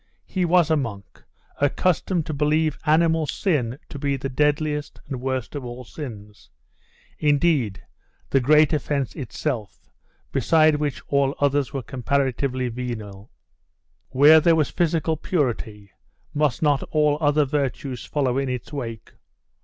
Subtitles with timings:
[0.25, 1.21] He was a monk,
[1.57, 6.49] accustomed to believe animal sin to be the deadliest and worst of all sins
[7.19, 7.83] indeed,
[8.31, 9.91] 'the great offence' itself,
[10.31, 13.29] beside which all others were comparatively venial:
[14.09, 15.91] where there was physical purity,
[16.33, 19.13] must not all other virtues follow in its wake?